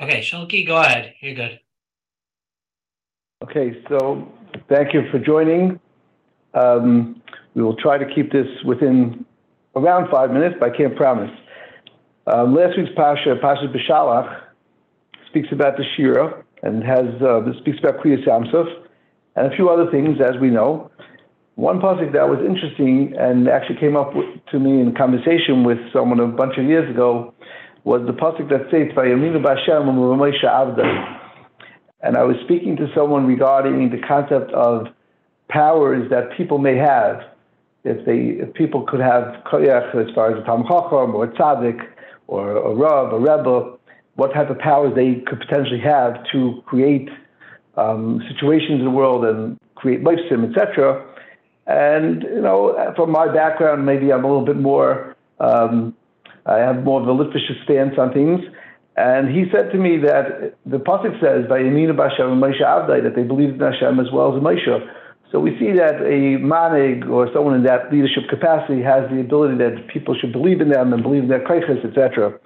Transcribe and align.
Okay, 0.00 0.20
Shulky, 0.20 0.66
go 0.66 0.76
ahead. 0.76 1.14
You're 1.20 1.34
good. 1.34 1.60
Okay, 3.42 3.82
so 3.88 4.30
thank 4.68 4.94
you 4.94 5.02
for 5.10 5.18
joining. 5.18 5.80
Um, 6.54 7.22
we 7.54 7.62
will 7.62 7.76
try 7.76 7.98
to 7.98 8.06
keep 8.14 8.32
this 8.32 8.46
within 8.64 9.24
around 9.74 10.10
five 10.10 10.30
minutes, 10.30 10.56
but 10.60 10.72
I 10.72 10.76
can't 10.76 10.96
promise. 10.96 11.30
Um, 12.26 12.54
last 12.54 12.76
week's 12.76 12.90
Pasha, 12.96 13.36
Pasha 13.40 13.66
B'Shalach, 13.68 14.42
speaks 15.28 15.48
about 15.52 15.76
the 15.76 15.84
Shira 15.96 16.44
and 16.62 16.82
has 16.84 17.06
uh, 17.22 17.40
speaks 17.60 17.78
about 17.78 17.98
Kriyas 17.98 18.26
Yamsuf 18.26 18.66
and 19.36 19.52
a 19.52 19.56
few 19.56 19.68
other 19.68 19.90
things, 19.90 20.18
as 20.20 20.40
we 20.40 20.50
know. 20.50 20.90
One 21.54 21.80
pasuk 21.80 22.12
that 22.12 22.28
was 22.28 22.38
interesting 22.38 23.14
and 23.18 23.48
actually 23.48 23.80
came 23.80 23.96
up 23.96 24.14
with, 24.14 24.26
to 24.52 24.60
me 24.60 24.80
in 24.80 24.94
conversation 24.94 25.64
with 25.64 25.78
someone 25.92 26.20
a 26.20 26.26
bunch 26.28 26.56
of 26.56 26.64
years 26.64 26.88
ago 26.88 27.34
was 27.88 28.02
the 28.06 28.12
pasuk 28.12 28.50
that 28.50 28.68
says 28.70 28.92
"Vayaminu 28.94 29.40
B'Hashem 29.42 29.88
Moshe 29.88 30.44
Avda." 30.44 30.84
And 32.02 32.18
I 32.18 32.22
was 32.22 32.36
speaking 32.44 32.76
to 32.76 32.86
someone 32.94 33.26
regarding 33.26 33.88
the 33.88 33.98
concept 34.06 34.52
of 34.52 34.88
powers 35.48 36.10
that 36.10 36.36
people 36.36 36.58
may 36.58 36.76
have. 36.76 37.22
If 37.84 38.04
they, 38.04 38.42
if 38.44 38.52
people 38.52 38.82
could 38.82 39.00
have 39.00 39.42
koyach 39.50 39.94
as 39.94 40.14
far 40.14 40.30
as 40.32 40.42
a 40.42 40.44
tam 40.44 40.64
chacham 40.64 41.14
or 41.14 41.24
a 41.24 41.28
tzaddik 41.28 41.80
or 42.26 42.50
a 42.58 42.74
rav, 42.74 43.14
a 43.14 43.18
rebbe, 43.18 43.78
what 44.16 44.34
type 44.34 44.50
of 44.50 44.58
powers 44.58 44.94
they 44.94 45.22
could 45.26 45.40
potentially 45.40 45.80
have 45.80 46.12
to 46.32 46.62
create 46.66 47.08
um, 47.78 48.20
situations 48.30 48.80
in 48.80 48.84
the 48.84 48.90
world 48.90 49.24
and 49.24 49.58
create 49.76 50.04
life 50.04 50.18
sim, 50.28 50.44
etc. 50.44 51.06
And 51.66 52.22
you 52.22 52.42
know, 52.42 52.92
from 52.96 53.12
my 53.12 53.32
background, 53.32 53.86
maybe 53.86 54.12
I'm 54.12 54.24
a 54.24 54.28
little 54.28 54.44
bit 54.44 54.58
more. 54.58 55.16
Um, 55.40 55.94
I 56.48 56.58
have 56.58 56.82
more 56.82 57.00
of 57.00 57.08
a 57.08 57.12
Litvish 57.12 57.46
stance 57.64 57.98
on 57.98 58.12
things. 58.12 58.40
And 58.96 59.28
he 59.28 59.44
said 59.52 59.70
to 59.70 59.78
me 59.78 59.98
that 59.98 60.54
the 60.66 60.78
pasuk 60.78 61.20
says 61.20 61.48
by 61.48 61.60
Yemina 61.60 61.94
Bashem 61.94 62.32
and 62.32 62.42
Moshe 62.42 62.60
Avdai 62.60 63.02
that 63.04 63.14
they 63.14 63.22
believed 63.22 63.54
in 63.54 63.60
Hashem 63.60 64.00
as 64.00 64.10
well 64.12 64.34
as 64.34 64.42
Moshe. 64.42 64.66
So 65.30 65.38
we 65.38 65.56
see 65.58 65.72
that 65.76 66.00
a 66.00 66.40
manig 66.40 67.08
or 67.08 67.28
someone 67.32 67.54
in 67.54 67.62
that 67.64 67.92
leadership 67.92 68.24
capacity 68.30 68.82
has 68.82 69.08
the 69.10 69.20
ability 69.20 69.58
that 69.58 69.86
people 69.86 70.16
should 70.18 70.32
believe 70.32 70.60
in 70.60 70.70
them 70.70 70.92
and 70.92 71.02
believe 71.02 71.24
in 71.24 71.28
their 71.28 71.44
kaiches, 71.44 71.84
etc. 71.84 72.40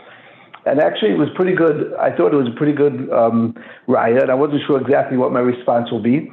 And 0.66 0.80
actually, 0.80 1.12
it 1.12 1.18
was 1.18 1.28
pretty 1.34 1.55
good. 1.55 1.94
I 1.94 2.14
thought 2.14 2.34
it 2.34 2.36
was 2.36 2.48
a 2.48 2.56
pretty 2.56 2.72
good 2.72 3.08
um, 3.10 3.55
riot. 3.86 4.28
I 4.28 4.34
wasn't 4.34 4.62
sure 4.66 4.80
exactly 4.80 5.16
what 5.16 5.32
my 5.32 5.40
response 5.40 5.90
will 5.90 6.02
be. 6.02 6.30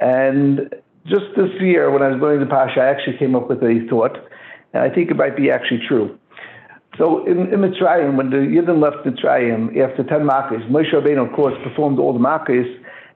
And 0.00 0.72
just 1.06 1.26
this 1.36 1.50
year, 1.60 1.90
when 1.90 2.02
I 2.02 2.08
was 2.08 2.20
learning 2.22 2.40
the 2.40 2.46
Pasha, 2.46 2.80
I 2.80 2.86
actually 2.86 3.18
came 3.18 3.34
up 3.34 3.48
with 3.48 3.62
a 3.62 3.86
thought, 3.90 4.16
and 4.72 4.82
I 4.82 4.88
think 4.88 5.10
it 5.10 5.16
might 5.16 5.36
be 5.36 5.50
actually 5.50 5.80
true. 5.86 6.18
So 6.98 7.24
in, 7.26 7.52
in 7.52 7.60
Mitzrayim, 7.60 8.16
when 8.16 8.30
the 8.30 8.36
Yidden 8.36 8.82
left 8.82 9.06
Mitzrayim 9.06 9.68
after 9.80 10.04
10 10.04 10.20
Makkahs, 10.20 10.68
Moshe 10.70 10.92
Rabbeinu, 10.92 11.26
of 11.26 11.34
course, 11.34 11.54
performed 11.64 11.98
all 11.98 12.12
the 12.12 12.18
Makkahs, 12.18 12.68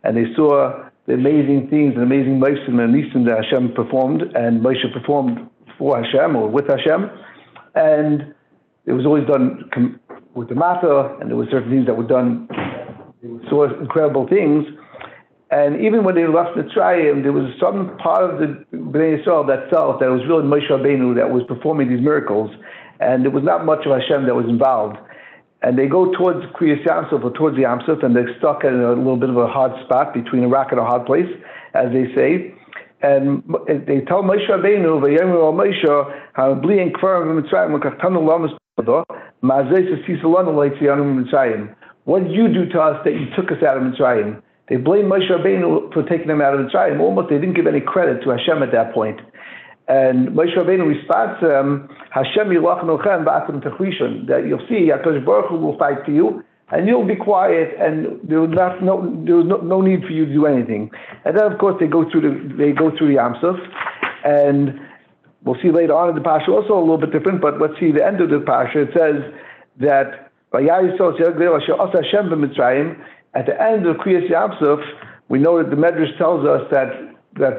and 0.02 0.16
they 0.16 0.32
saw 0.34 0.88
the 1.06 1.14
amazing 1.14 1.68
things 1.68 1.94
and 1.94 2.02
amazing 2.02 2.40
Meisim 2.40 2.80
and 2.80 2.94
Nisim 2.94 3.26
that 3.26 3.44
Hashem 3.44 3.72
performed, 3.74 4.22
and 4.34 4.62
Moshe 4.62 4.90
performed 4.92 5.48
for 5.78 6.02
Hashem 6.02 6.36
or 6.36 6.48
with 6.48 6.66
Hashem. 6.68 7.10
And 7.74 8.34
it 8.86 8.92
was 8.92 9.04
always 9.04 9.26
done 9.26 9.68
com- 9.74 10.00
with 10.34 10.48
the 10.48 10.54
Mata, 10.54 11.16
and 11.20 11.30
there 11.30 11.36
were 11.36 11.46
certain 11.50 11.70
things 11.70 11.86
that 11.86 11.96
were 11.96 12.06
done, 12.06 12.48
they 13.22 13.28
saw 13.48 13.64
incredible 13.78 14.26
things. 14.26 14.64
And 15.50 15.84
even 15.84 16.02
when 16.02 16.14
they 16.14 16.26
left 16.26 16.56
Mitzrayim, 16.56 17.22
there 17.22 17.32
was 17.32 17.52
some 17.60 17.96
part 17.98 18.24
of 18.24 18.40
the 18.40 18.64
Bnei 18.74 19.22
Yisrael 19.22 19.46
that 19.46 19.70
felt 19.70 20.00
that 20.00 20.06
it 20.06 20.10
was 20.10 20.26
really 20.26 20.42
Moshe 20.42 20.68
Rabbeinu 20.68 21.14
that 21.16 21.30
was 21.30 21.42
performing 21.46 21.88
these 21.88 22.02
miracles 22.02 22.50
and 23.00 23.24
there 23.24 23.30
was 23.30 23.44
not 23.44 23.64
much 23.64 23.86
of 23.86 23.92
Hashem 23.92 24.26
that 24.26 24.34
was 24.34 24.46
involved. 24.46 24.98
And 25.62 25.78
they 25.78 25.86
go 25.86 26.12
towards 26.12 26.44
Kriyas 26.52 26.84
Yamsuf 26.84 27.24
or 27.24 27.30
towards 27.32 27.56
the 27.56 27.62
Yamsuf, 27.62 28.04
and 28.04 28.14
they're 28.14 28.36
stuck 28.38 28.64
in 28.64 28.74
a 28.74 28.92
little 28.92 29.16
bit 29.16 29.30
of 29.30 29.36
a 29.36 29.46
hard 29.46 29.72
spot 29.84 30.14
between 30.14 30.44
a 30.44 30.48
rock 30.48 30.68
and 30.70 30.80
a 30.80 30.84
hard 30.84 31.06
place, 31.06 31.30
as 31.74 31.92
they 31.92 32.12
say. 32.14 32.54
And 33.02 33.42
they 33.66 34.00
tell 34.02 34.22
Moshe 34.22 34.48
Rabbeinu, 34.48 35.00
"Vayomer 35.00 35.42
al 35.42 35.52
Moshe, 35.52 36.14
ha'bli 36.34 36.80
en 36.80 36.92
kvarim 36.92 37.40
v'mitzrayim 37.40 37.74
l'kachtanu 37.74 38.26
lamas 38.26 38.52
pado, 38.78 39.04
ma'azei 39.42 39.88
sesisalanu 39.90 40.54
le'tzianu 40.54 41.24
mitzrayim." 41.24 41.68
What 42.04 42.22
did 42.22 42.32
you 42.32 42.46
do 42.48 42.66
to 42.66 42.80
us 42.80 43.04
that 43.04 43.14
you 43.14 43.26
took 43.34 43.50
us 43.50 43.62
out 43.64 43.76
of 43.76 43.82
Mitzrayim? 43.82 44.40
They 44.68 44.76
blame 44.76 45.06
Moshe 45.06 45.28
Rabbeinu 45.28 45.92
for 45.92 46.04
taking 46.04 46.28
them 46.28 46.40
out 46.40 46.54
of 46.54 46.60
Mitzrayim. 46.60 47.00
Almost 47.00 47.30
they 47.30 47.34
didn't 47.34 47.54
give 47.54 47.66
any 47.66 47.80
credit 47.80 48.22
to 48.22 48.30
Hashem 48.30 48.62
at 48.62 48.70
that 48.70 48.94
point. 48.94 49.20
And 49.88 50.30
Moshe 50.30 50.56
Rabbeinu 50.56 50.86
responds 50.86 51.38
to 51.40 51.46
them, 51.46 51.88
Hashem 52.10 52.48
yilach 52.48 52.82
nochem 52.84 53.24
ba'atim 53.24 53.62
techrishon, 53.62 54.26
that 54.26 54.46
you'll 54.46 54.66
see, 54.68 54.90
HaKadosh 54.90 55.24
Baruch 55.24 55.48
Hu 55.48 55.58
will 55.58 55.78
fight 55.78 56.04
for 56.04 56.10
you, 56.10 56.42
and 56.70 56.88
you'll 56.88 57.06
be 57.06 57.14
quiet, 57.14 57.72
and 57.78 58.18
there 58.28 58.40
was 58.40 58.50
not, 58.50 58.82
no, 58.82 59.00
there 59.24 59.44
no, 59.44 59.58
no 59.58 59.80
need 59.80 60.02
for 60.02 60.10
you 60.10 60.26
to 60.26 60.32
do 60.32 60.46
anything. 60.46 60.90
And 61.24 61.36
then, 61.38 61.52
of 61.52 61.58
course, 61.58 61.76
they 61.78 61.86
go 61.86 62.10
through 62.10 62.22
the, 62.22 62.56
they 62.56 62.72
go 62.72 62.90
through 62.96 63.14
the 63.14 63.20
Yamsuf, 63.20 63.56
and 64.24 64.80
we'll 65.44 65.60
see 65.62 65.70
later 65.70 65.94
on 65.94 66.08
in 66.08 66.16
the 66.16 66.20
Pasha 66.20 66.50
also 66.50 66.76
a 66.76 66.80
little 66.80 66.98
bit 66.98 67.12
different, 67.12 67.40
but 67.40 67.60
let's 67.60 67.78
see 67.78 67.92
the 67.92 68.04
end 68.04 68.20
of 68.20 68.30
the 68.30 68.40
Pasha, 68.40 68.80
it 68.80 68.92
says 68.92 69.22
that, 69.78 70.24
at 70.52 70.62
the 73.46 73.62
end 73.62 73.86
of 73.86 73.96
Kriyas 73.96 74.30
Yamsuf, 74.30 74.82
we 75.28 75.38
know 75.38 75.62
that 75.62 75.70
the 75.70 75.76
Medrash 75.76 76.16
tells 76.18 76.46
us 76.46 76.62
that 76.70 77.15
that 77.38 77.58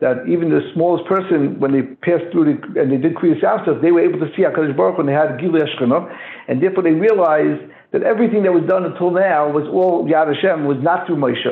that 0.00 0.22
even 0.28 0.50
the 0.50 0.60
smallest 0.74 1.08
person, 1.08 1.58
when 1.58 1.72
they 1.72 1.82
passed 1.82 2.30
through 2.30 2.44
the, 2.46 2.80
and 2.80 2.92
they 2.92 2.98
did 2.98 3.14
Kriyas 3.16 3.42
Yamsuf, 3.42 3.82
they 3.82 3.90
were 3.90 4.00
able 4.00 4.20
to 4.20 4.30
see 4.36 4.42
HaKadosh 4.42 4.76
Baruch 4.76 4.96
when 4.96 5.06
they 5.06 5.12
had 5.12 5.38
Gilui 5.38 5.66
Shechinah, 5.74 6.16
and 6.46 6.62
therefore 6.62 6.84
they 6.84 6.92
realized 6.92 7.62
that 7.90 8.02
everything 8.04 8.44
that 8.44 8.52
was 8.52 8.62
done 8.68 8.84
until 8.84 9.10
now 9.10 9.50
was 9.50 9.66
all 9.66 10.06
Yad 10.06 10.32
Hashem, 10.32 10.66
was 10.66 10.78
not 10.82 11.06
through 11.06 11.16
Moshe. 11.16 11.50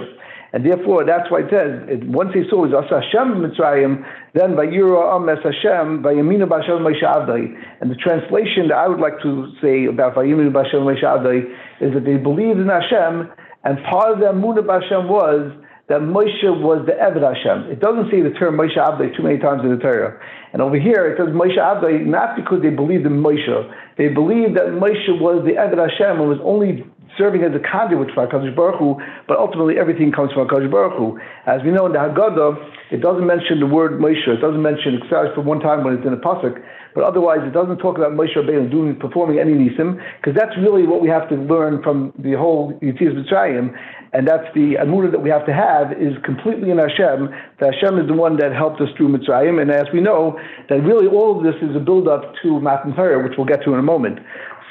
And 0.53 0.65
therefore, 0.65 1.04
that's 1.04 1.28
why 1.28 1.41
it 1.41 1.50
says, 1.50 1.82
it, 1.91 2.06
once 2.06 2.31
they 2.32 2.47
saw 2.48 2.65
it 2.65 2.70
was 2.70 2.86
Asa 2.86 3.03
Hashem 3.03 3.42
Mitzrayim, 3.42 4.06
then 4.32 4.54
by 4.54 4.66
Yira 4.66 5.19
Ames 5.19 5.42
Hashem, 5.42 6.03
by 6.03 6.15
Yamina 6.15 6.47
Bashem 6.47 6.81
Moshe 6.86 7.03
Avdai. 7.03 7.53
And 7.81 7.91
the 7.91 7.97
translation 7.97 8.69
that 8.69 8.78
I 8.78 8.86
would 8.86 9.00
like 9.00 9.20
to 9.22 9.53
say 9.60 9.86
about 9.86 10.15
Vayiminu 10.15 10.53
Bashem 10.53 10.86
Moshe 10.86 11.03
Avdai 11.03 11.44
is 11.81 11.92
that 11.92 12.04
they 12.04 12.16
believed 12.16 12.60
in 12.60 12.69
Hashem, 12.69 13.28
and 13.64 13.82
part 13.84 14.12
of 14.12 14.18
the 14.20 14.26
Amunah 14.26 14.64
Hashem 14.66 15.08
was 15.08 15.52
that 15.88 16.00
Moshe 16.00 16.42
was 16.62 16.84
the 16.86 16.92
Eved 16.92 17.22
Hashem. 17.22 17.70
It 17.70 17.78
doesn't 17.78 18.10
say 18.10 18.20
the 18.20 18.30
term 18.30 18.56
Moshe 18.56 18.76
Abdai 18.76 19.16
too 19.16 19.22
many 19.22 19.38
times 19.38 19.62
in 19.62 19.70
the 19.70 19.78
Torah. 19.78 20.18
And 20.52 20.60
over 20.60 20.78
here 20.78 21.06
it 21.06 21.18
says 21.18 21.34
Moshe 21.34 21.58
Abdai 21.58 22.04
not 22.04 22.34
because 22.34 22.62
they 22.62 22.70
believed 22.70 23.06
in 23.06 23.22
Moshe. 23.22 23.74
They 23.96 24.08
believed 24.08 24.56
that 24.56 24.74
Moshe 24.74 25.20
was 25.20 25.44
the 25.44 25.52
Eved 25.52 25.78
Hashem 25.78 26.20
and 26.20 26.28
was 26.28 26.40
only 26.42 26.84
serving 27.19 27.43
as 27.43 27.53
a 27.54 27.60
conduit 27.60 28.10
for 28.15 28.27
HaKadosh 28.27 28.54
Baruch 28.54 28.78
Hu, 28.78 28.97
but 29.27 29.38
ultimately 29.38 29.78
everything 29.78 30.12
comes 30.12 30.32
from 30.32 30.47
HaKadosh 30.47 30.71
Baruch 30.71 30.97
Hu. 30.99 31.19
As 31.47 31.62
we 31.65 31.71
know 31.71 31.87
in 31.87 31.93
the 31.93 31.99
Haggadah, 31.99 32.93
it 32.93 33.00
doesn't 33.00 33.27
mention 33.27 33.60
the 33.60 33.66
word 33.66 34.00
Moshe. 34.00 34.28
It 34.28 34.41
doesn't 34.41 34.62
mention, 34.62 35.00
except 35.03 35.34
for 35.34 35.41
one 35.41 35.60
time 35.60 35.84
when 35.84 35.94
it's 35.94 36.06
in 36.06 36.12
a 36.12 36.16
Pasuk, 36.16 36.62
but 36.94 37.04
otherwise 37.04 37.41
it 37.43 37.53
doesn't 37.53 37.78
talk 37.78 37.97
about 37.99 38.12
Moshe 38.12 38.37
Rabbeinu 38.37 38.71
doing, 38.71 38.97
performing 38.97 39.38
any 39.38 39.53
nisim, 39.53 40.00
because 40.21 40.34
that's 40.34 40.56
really 40.59 40.87
what 40.87 41.03
we 41.03 41.09
have 41.09 41.28
to 41.28 41.34
learn 41.34 41.82
from 41.82 42.12
the 42.19 42.32
whole 42.32 42.72
Yitzias 42.81 43.12
Mitzrayim, 43.12 43.77
and 44.12 44.27
that's 44.27 44.47
the 44.54 44.77
Amunah 44.81 45.10
that 45.10 45.21
we 45.21 45.28
have 45.31 45.44
to 45.47 45.53
have 45.53 45.93
is 45.93 46.15
completely 46.25 46.71
in 46.71 46.78
Hashem, 46.78 47.28
that 47.60 47.75
Hashem 47.75 47.98
is 47.98 48.06
the 48.06 48.15
one 48.15 48.37
that 48.38 48.54
helped 48.54 48.81
us 48.81 48.88
through 48.97 49.09
Mitzrayim, 49.09 49.60
and 49.60 49.71
as 49.71 49.87
we 49.93 50.00
know, 50.00 50.38
that 50.69 50.81
really 50.83 51.06
all 51.06 51.37
of 51.37 51.44
this 51.44 51.56
is 51.62 51.75
a 51.77 51.81
build-up 51.81 52.33
to 52.43 52.60
Matan 52.60 52.94
Torah, 52.94 53.22
which 53.22 53.37
we'll 53.37 53.47
get 53.47 53.62
to 53.65 53.75
in 53.75 53.78
a 53.78 53.83
moment. 53.83 54.21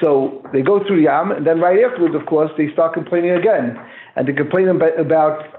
So 0.00 0.42
they 0.52 0.60
go 0.62 0.84
through 0.86 1.00
Yam, 1.00 1.32
and 1.32 1.46
then 1.46 1.60
right 1.60 1.82
afterwards, 1.82 2.14
of 2.14 2.26
course, 2.26 2.50
they 2.58 2.70
start 2.72 2.92
complaining 2.92 3.30
again. 3.30 3.78
And 4.16 4.28
they 4.28 4.32
complain 4.32 4.68
about 4.68 4.92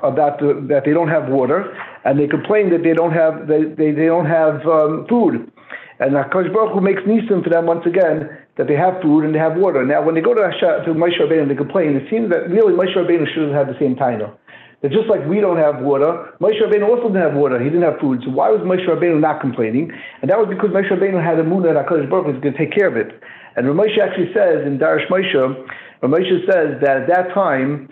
about, 0.03 0.40
the, 0.40 0.66
that 0.70 0.84
they 0.86 0.94
don't 0.94 1.09
have 1.09 1.30
water, 1.30 1.74
and 2.06 2.20
they 2.20 2.28
complain 2.28 2.70
that 2.72 2.84
they 2.84 2.94
don't 2.94 3.14
have 3.14 3.48
they, 3.48 3.64
they, 3.64 3.92
they 3.92 4.06
don't 4.06 4.25
have 4.25 4.66
um, 4.66 5.06
food. 5.10 5.51
And 6.00 6.13
Hakadosh 6.13 6.54
Baruch 6.54 6.74
Hu 6.74 6.81
makes 6.81 7.01
nisim 7.04 7.44
for 7.44 7.50
them 7.50 7.66
once 7.66 7.86
again 7.86 8.30
that 8.57 8.68
they 8.68 8.75
have 8.75 9.01
food 9.01 9.25
and 9.25 9.34
they 9.34 9.39
have 9.39 9.57
water. 9.57 9.86
Now, 9.86 10.04
when 10.04 10.13
they 10.16 10.22
go 10.22 10.34
to 10.34 10.42
Hashem, 10.42 10.86
to 10.86 10.94
Moshe 10.94 11.18
Rabbeinu 11.18 11.48
they 11.48 11.56
complain, 11.56 11.95
it 11.95 12.10
seems 12.10 12.30
that 12.30 12.50
really 12.50 12.74
Moshe 12.74 12.95
Rabbeinu 12.95 13.25
should 13.33 13.50
have 13.50 13.68
had 13.68 13.74
the 13.74 13.80
same 13.80 13.95
title. 13.95 14.33
That 14.81 14.92
just 14.92 15.10
like 15.10 15.25
we 15.25 15.42
don't 15.42 15.57
have 15.57 15.81
water, 15.81 16.33
Moshe 16.40 16.62
Rabbeinu 16.62 16.86
also 16.86 17.10
didn't 17.10 17.22
have 17.22 17.33
water. 17.33 17.57
He 17.57 17.69
didn't 17.69 17.81
have 17.81 18.00
food. 18.00 18.22
So 18.25 18.30
why 18.30 18.50
was 18.50 18.62
Moshe 18.62 18.86
Rabbeinu 18.86 19.19
not 19.19 19.42
complaining? 19.42 19.90
And 20.22 20.30
that 20.30 20.38
was 20.38 20.50
because 20.50 20.69
Moshe 20.69 20.90
Rabbeinu 20.90 21.24
had 21.24 21.40
a 21.40 21.44
moon 21.44 21.63
that 21.63 21.74
Hakadosh 21.74 22.10
Baruch 22.10 22.25
Hu 22.25 22.31
was 22.33 22.42
going 22.42 22.54
to 22.54 22.60
take 22.60 22.74
care 22.74 22.88
of 22.88 22.98
it. 22.98 23.18
And 23.57 23.65
Ramesh 23.65 23.98
actually 23.98 24.31
says 24.33 24.65
in 24.65 24.77
Darash 24.77 25.07
Moshe, 25.09 25.68
Ramesh 26.04 26.30
says 26.45 26.80
that 26.81 27.01
at 27.01 27.07
that 27.07 27.33
time, 27.33 27.89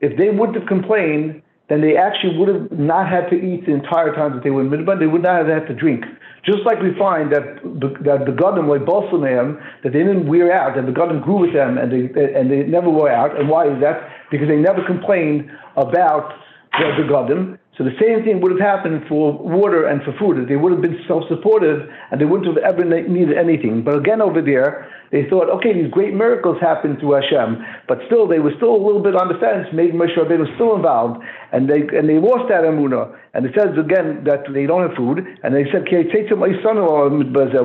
if 0.00 0.16
they 0.16 0.30
wouldn't 0.30 0.56
have 0.56 0.68
complained, 0.68 1.42
then 1.68 1.82
they 1.82 1.96
actually 1.96 2.38
would 2.38 2.48
have 2.48 2.72
not 2.78 3.08
had 3.08 3.28
to 3.28 3.36
eat 3.36 3.66
the 3.66 3.72
entire 3.72 4.14
time 4.14 4.32
that 4.34 4.44
they 4.44 4.50
were 4.50 4.62
in 4.62 4.70
Midbar. 4.70 4.98
They 4.98 5.06
would 5.06 5.22
not 5.22 5.44
have 5.44 5.48
had 5.48 5.66
to 5.66 5.74
drink. 5.74 6.04
Just 6.46 6.60
like 6.64 6.80
we 6.80 6.96
find 6.96 7.32
that 7.32 7.60
the, 7.62 7.92
that 8.06 8.24
the 8.24 8.32
Godim 8.32 8.68
like 8.70 8.86
Balsamam, 8.86 9.60
that 9.82 9.92
they 9.92 9.98
didn't 9.98 10.28
wear 10.28 10.52
out, 10.52 10.76
that 10.76 10.86
the 10.86 10.92
Godim 10.92 11.22
grew 11.22 11.38
with 11.38 11.52
them 11.52 11.76
and 11.76 11.92
they 11.92 12.08
and 12.32 12.50
they 12.50 12.62
never 12.62 12.88
wore 12.88 13.10
out. 13.10 13.38
And 13.38 13.50
why 13.50 13.68
is 13.68 13.80
that? 13.82 14.08
Because 14.30 14.48
they 14.48 14.56
never 14.56 14.86
complained 14.86 15.50
about 15.76 16.32
the, 16.78 17.02
the 17.02 17.04
Godim. 17.04 17.58
So 17.76 17.84
the 17.84 17.94
same 18.00 18.24
thing 18.24 18.40
would 18.40 18.52
have 18.52 18.60
happened 18.60 19.04
for 19.08 19.32
water 19.32 19.86
and 19.86 20.02
for 20.02 20.12
food. 20.18 20.48
They 20.48 20.56
would 20.56 20.72
have 20.72 20.80
been 20.80 20.98
self-supported 21.06 21.88
and 22.10 22.20
they 22.20 22.24
wouldn't 22.24 22.48
have 22.48 22.58
ever 22.58 22.82
needed 22.84 23.36
anything. 23.38 23.84
But 23.84 23.96
again, 23.96 24.20
over 24.20 24.42
there, 24.42 24.90
they 25.10 25.24
thought, 25.28 25.48
okay, 25.48 25.72
these 25.72 25.90
great 25.90 26.12
miracles 26.12 26.58
happened 26.60 27.00
through 27.00 27.16
Hashem, 27.20 27.64
but 27.88 27.98
still, 28.06 28.28
they 28.28 28.40
were 28.40 28.52
still 28.56 28.76
a 28.76 28.82
little 28.82 29.02
bit 29.02 29.16
on 29.16 29.28
the 29.28 29.38
fence. 29.40 29.66
Maybe 29.72 29.92
Moshe 29.92 30.16
Rabbeinu 30.16 30.44
was 30.44 30.52
still 30.56 30.76
involved, 30.76 31.24
and 31.52 31.68
they 31.68 31.80
and 31.96 32.08
they 32.08 32.20
lost 32.20 32.48
that 32.52 32.64
emunah. 32.64 33.16
And 33.32 33.46
it 33.46 33.52
says 33.56 33.72
again 33.78 34.24
that 34.24 34.44
they 34.52 34.66
don't 34.66 34.84
have 34.84 34.96
food, 34.96 35.24
and 35.42 35.54
they 35.54 35.64
said, 35.72 35.88
"Okay, 35.88 36.04
take 36.12 36.28
to 36.28 36.36
my 36.36 36.52
son-in-law 36.62 37.08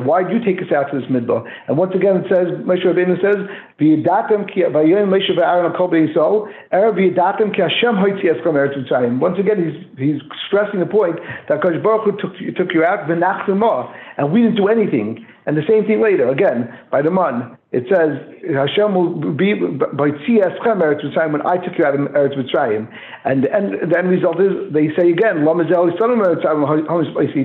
Why 0.04 0.24
do 0.24 0.38
you 0.38 0.44
take 0.44 0.62
us 0.62 0.72
out 0.72 0.92
to 0.92 1.00
this 1.00 1.10
midbar?" 1.10 1.44
And 1.68 1.78
once 1.78 1.94
again, 1.96 2.24
it 2.24 2.28
says 2.32 2.48
Moshe 2.64 2.86
Rabbeinu 2.88 3.20
says, 3.20 3.44
"V'yadatem 3.80 4.48
ki 4.48 4.64
v'yoyim 4.64 5.12
Moshe 5.12 5.32
v'Aaron 5.36 5.76
kol 5.76 5.90
b'Yisrael 5.90 6.48
erev 6.72 6.96
v'yadatem 6.96 7.54
ki 7.56 7.62
Hashem 7.62 7.96
hoitzi 7.96 8.32
eschem 8.32 8.56
eretz 8.56 8.78
Mitzrayim." 8.80 9.20
Once 9.20 9.40
again, 9.40 9.60
he's 9.60 9.78
he's 10.00 10.22
stressing 10.48 10.80
the 10.80 10.86
point 10.86 11.20
that 11.50 11.60
Kodesh 11.60 11.84
Baruch 11.84 12.04
Hu 12.04 12.12
took 12.18 12.34
took 12.56 12.74
you 12.74 12.84
out 12.84 13.08
v'nachzimah, 13.08 13.92
and 14.18 14.32
we 14.32 14.44
didn't 14.44 14.56
do 14.56 14.68
anything. 14.68 15.26
And 15.46 15.58
the 15.58 15.64
same 15.68 15.86
thing 15.86 16.02
later, 16.02 16.30
again, 16.30 16.74
by 16.92 17.02
the 17.02 17.12
man. 17.12 17.58
It 17.72 17.86
says, 17.90 18.22
Hashem 18.54 18.94
will 18.94 19.34
be 19.34 19.56
by 19.56 20.12
Tziaschem 20.24 20.78
Eretz 20.80 21.04
Mitzrayim 21.04 21.32
when 21.32 21.46
I 21.46 21.58
took 21.58 21.78
you 21.78 21.86
out 21.86 21.96
of 21.96 22.02
Eretz 22.02 22.38
Mitzrayim. 22.38 22.88
And, 23.26 23.46
and 23.46 23.92
the 23.92 23.98
end 23.98 24.10
result 24.10 24.40
is, 24.40 24.72
they 24.72 24.90
say 24.96 25.10
again, 25.10 25.44
Lamazel 25.44 25.92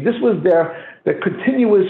This 0.05 0.21
was 0.21 0.43
their, 0.45 0.98
their 1.09 1.19
continuous 1.25 1.89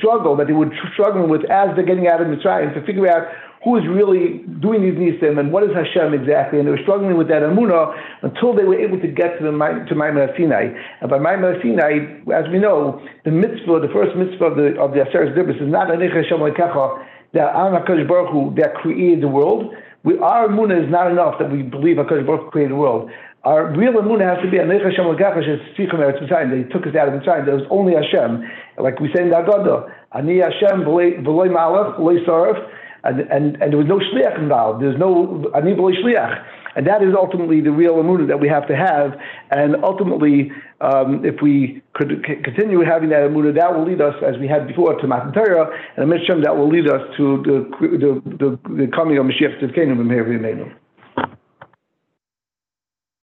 struggle 0.00 0.34
that 0.36 0.46
they 0.46 0.56
were 0.56 0.72
struggling 0.94 1.28
with 1.28 1.44
as 1.52 1.68
they're 1.76 1.84
getting 1.84 2.08
out 2.08 2.22
of 2.24 2.28
Mitzrayim 2.28 2.72
to 2.72 2.80
figure 2.88 3.04
out 3.04 3.28
who 3.62 3.76
is 3.76 3.84
really 3.84 4.40
doing 4.64 4.80
these 4.80 4.96
nisim 4.96 5.38
and 5.38 5.52
what 5.52 5.64
is 5.64 5.70
Hashem 5.76 6.14
exactly. 6.14 6.58
And 6.58 6.66
they 6.66 6.72
were 6.72 6.80
struggling 6.80 7.18
with 7.18 7.28
that 7.28 7.42
Amunah 7.42 7.92
until 8.22 8.56
they 8.56 8.64
were 8.64 8.80
able 8.80 8.98
to 9.00 9.08
get 9.08 9.36
to 9.36 9.44
the 9.44 9.52
to 9.52 9.94
Maimon 9.94 10.32
Sinai. 10.32 10.72
And 11.02 11.10
by 11.10 11.18
Maimon 11.18 11.60
Sinai, 11.60 12.24
as 12.32 12.48
we 12.48 12.58
know, 12.58 13.04
the 13.26 13.30
mitzvah, 13.30 13.84
the 13.84 13.92
first 13.92 14.16
mitzvah 14.16 14.46
of 14.46 14.56
the 14.56 14.80
of 14.80 14.96
the 14.96 15.04
Aseret 15.04 15.36
Dibris 15.36 15.60
is 15.60 15.68
not 15.68 15.92
Anich 15.92 16.16
Hashem 16.16 16.40
Lekecha, 16.40 17.04
that 17.34 17.52
Am 17.52 17.76
HaKadosh 17.76 18.08
Baruch 18.08 18.32
Hu, 18.32 18.54
that 18.56 18.80
created 18.80 19.20
the 19.20 19.28
world. 19.28 19.74
We, 20.04 20.16
our 20.18 20.48
Amunah 20.48 20.86
is 20.86 20.90
not 20.90 21.10
enough 21.10 21.34
that 21.38 21.52
we 21.52 21.60
believe 21.60 21.96
HaKadosh 21.96 22.24
Baruch 22.24 22.44
Hu 22.44 22.50
created 22.50 22.72
the 22.72 22.80
world. 22.80 23.10
Our 23.48 23.72
real 23.72 23.94
Amunah 23.94 24.36
has 24.36 24.44
to 24.44 24.50
be 24.50 24.58
Anich 24.58 24.84
Hashem 24.84 25.08
Lekecha 25.08 25.40
Shestichem 25.40 26.04
Eretz 26.04 26.20
Mitzrayim. 26.20 26.50
They 26.52 26.68
took 26.68 26.86
us 26.86 26.94
out 26.94 27.08
of 27.08 27.14
Mitzrayim. 27.14 27.46
There 27.46 27.56
was 27.56 27.64
only 27.70 27.94
Hashem. 27.94 28.44
Like 28.76 29.00
we 29.00 29.08
say 29.16 29.22
in 29.22 29.30
the 29.30 29.36
Agadah, 29.36 29.90
Ani 30.12 30.40
Hashem 30.40 30.84
V'loi 30.84 31.48
Malach 31.48 31.98
V'loi 31.98 32.26
Sarif 32.28 32.60
and, 33.04 33.20
and, 33.20 33.56
and 33.62 33.72
there 33.72 33.78
was 33.78 33.86
no 33.86 34.00
shliach 34.00 34.38
involved. 34.38 34.82
There's 34.82 34.98
no 34.98 35.50
anibal 35.54 35.90
shliach. 35.90 36.44
And 36.76 36.86
that 36.86 37.02
is 37.02 37.14
ultimately 37.16 37.62
the 37.62 37.70
real 37.70 37.94
amunah 37.94 38.28
that 38.28 38.38
we 38.38 38.48
have 38.48 38.68
to 38.68 38.76
have. 38.76 39.18
And 39.50 39.82
ultimately, 39.82 40.52
um, 40.82 41.24
if 41.24 41.40
we 41.40 41.80
could 41.94 42.22
c- 42.26 42.42
continue 42.44 42.80
having 42.84 43.08
that 43.10 43.22
amunah, 43.22 43.54
that 43.54 43.74
will 43.74 43.86
lead 43.86 44.02
us, 44.02 44.14
as 44.26 44.36
we 44.38 44.46
had 44.46 44.68
before, 44.68 44.94
to 45.00 45.06
Matan 45.06 45.32
Torah, 45.32 45.70
and 45.96 46.04
a 46.04 46.06
mission 46.06 46.42
that 46.42 46.56
will 46.56 46.68
lead 46.68 46.86
us 46.86 47.00
to 47.16 47.42
the, 47.46 47.64
the, 47.80 48.20
the, 48.36 48.74
the 48.74 48.86
coming 48.94 49.16
of 49.16 49.24
Mashiach 49.24 49.58
Tzidkenu 49.62 49.96
B'meir 49.96 50.26
V'Yemenu. 50.28 50.74